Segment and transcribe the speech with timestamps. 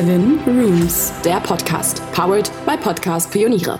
[0.00, 3.78] Seven Rooms, der Podcast, powered by Podcast Pioniere.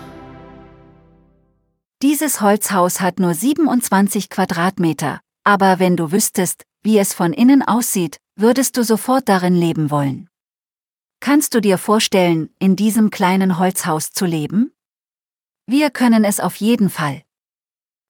[2.03, 8.17] Dieses Holzhaus hat nur 27 Quadratmeter, aber wenn du wüsstest, wie es von innen aussieht,
[8.35, 10.29] würdest du sofort darin leben wollen.
[11.21, 14.71] Kannst du dir vorstellen, in diesem kleinen Holzhaus zu leben?
[15.65, 17.23] Wir können es auf jeden Fall.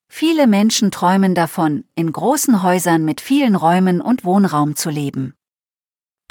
[0.09, 5.33] Viele Menschen träumen davon, in großen Häusern mit vielen Räumen und Wohnraum zu leben.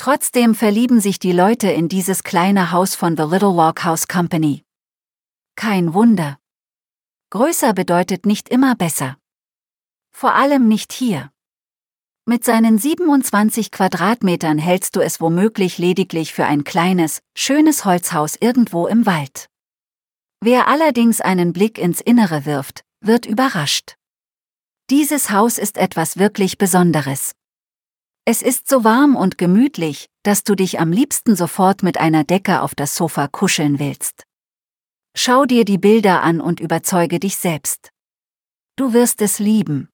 [0.00, 4.64] Trotzdem verlieben sich die Leute in dieses kleine Haus von The Little Log House Company.
[5.56, 6.38] Kein Wunder.
[7.28, 9.18] Größer bedeutet nicht immer besser.
[10.10, 11.30] Vor allem nicht hier.
[12.24, 18.86] Mit seinen 27 Quadratmetern hältst du es womöglich lediglich für ein kleines, schönes Holzhaus irgendwo
[18.86, 19.50] im Wald.
[20.40, 23.96] Wer allerdings einen Blick ins Innere wirft, wird überrascht.
[24.88, 27.32] Dieses Haus ist etwas wirklich Besonderes.
[28.32, 32.62] Es ist so warm und gemütlich, dass du dich am liebsten sofort mit einer Decke
[32.62, 34.22] auf das Sofa kuscheln willst.
[35.16, 37.90] Schau dir die Bilder an und überzeuge dich selbst.
[38.76, 39.88] Du wirst es lieben.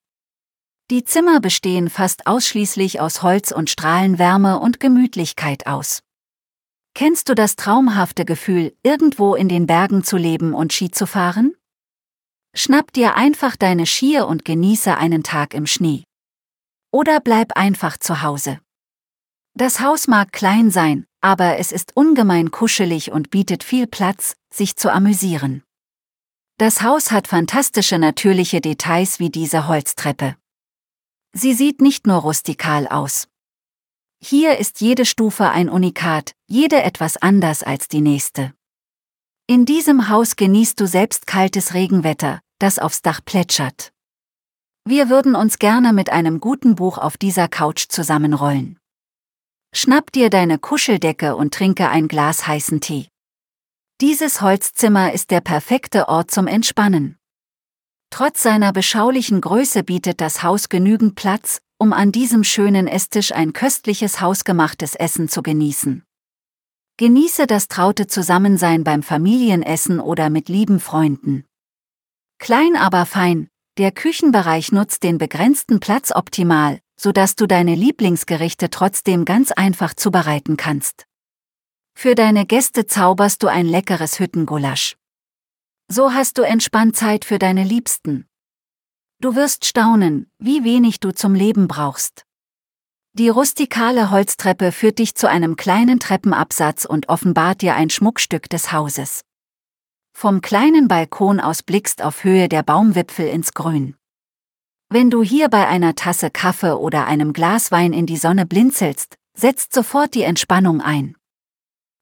[0.91, 6.03] Die Zimmer bestehen fast ausschließlich aus Holz und strahlen Wärme und Gemütlichkeit aus.
[6.93, 11.55] Kennst du das traumhafte Gefühl, irgendwo in den Bergen zu leben und Ski zu fahren?
[12.53, 16.06] Schnapp dir einfach deine Skier und genieße einen Tag im Schnee.
[16.91, 18.59] Oder bleib einfach zu Hause.
[19.53, 24.75] Das Haus mag klein sein, aber es ist ungemein kuschelig und bietet viel Platz, sich
[24.75, 25.63] zu amüsieren.
[26.57, 30.35] Das Haus hat fantastische natürliche Details wie diese Holztreppe.
[31.33, 33.27] Sie sieht nicht nur rustikal aus.
[34.19, 38.53] Hier ist jede Stufe ein Unikat, jede etwas anders als die nächste.
[39.45, 43.93] In diesem Haus genießt du selbst kaltes Regenwetter, das aufs Dach plätschert.
[44.89, 48.79] Wir würden uns gerne mit einem guten Buch auf dieser Couch zusammenrollen.
[49.75, 53.09] Schnapp dir deine Kuscheldecke und trinke ein Glas heißen Tee.
[53.99, 57.17] Dieses Holzzimmer ist der perfekte Ort zum Entspannen.
[58.11, 63.51] Trotz seiner beschaulichen Größe bietet das Haus genügend Platz, um an diesem schönen Esstisch ein
[63.51, 66.05] köstliches hausgemachtes Essen zu genießen.
[66.95, 71.43] Genieße das traute Zusammensein beim Familienessen oder mit lieben Freunden.
[72.39, 79.23] Klein aber fein, der Küchenbereich nutzt den begrenzten Platz optimal, sodass du deine Lieblingsgerichte trotzdem
[79.23, 81.05] ganz einfach zubereiten kannst.
[81.95, 84.97] Für deine Gäste zauberst du ein leckeres Hüttengulasch.
[85.89, 88.27] So hast du entspannt Zeit für deine Liebsten.
[89.19, 92.25] Du wirst staunen, wie wenig du zum Leben brauchst.
[93.13, 98.71] Die rustikale Holztreppe führt dich zu einem kleinen Treppenabsatz und offenbart dir ein Schmuckstück des
[98.71, 99.23] Hauses.
[100.19, 103.93] Vom kleinen Balkon aus blickst auf Höhe der Baumwipfel ins Grün.
[104.89, 109.13] Wenn du hier bei einer Tasse Kaffee oder einem Glas Wein in die Sonne blinzelst,
[109.35, 111.15] setzt sofort die Entspannung ein.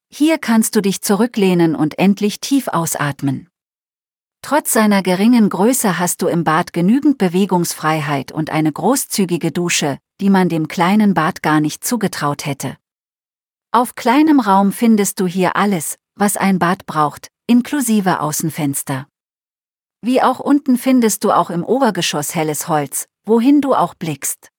[0.08, 3.50] Hier kannst du dich zurücklehnen und endlich tief ausatmen.
[4.40, 10.30] Trotz seiner geringen Größe hast du im Bad genügend Bewegungsfreiheit und eine großzügige Dusche, die
[10.30, 12.78] man dem kleinen Bad gar nicht zugetraut hätte.
[13.72, 19.06] Auf kleinem Raum findest du hier alles, was ein Bad braucht, inklusive Außenfenster.
[20.02, 24.50] Wie auch unten findest du auch im Obergeschoss helles Holz, wohin du auch blickst.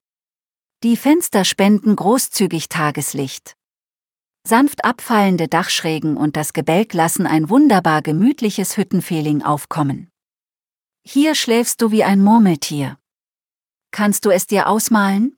[0.84, 3.56] Die Fenster spenden großzügig Tageslicht.
[4.48, 10.10] Sanft abfallende Dachschrägen und das Gebälk lassen ein wunderbar gemütliches Hüttenfeeling aufkommen.
[11.04, 12.98] Hier schläfst du wie ein Murmeltier.
[13.92, 15.37] Kannst du es dir ausmalen?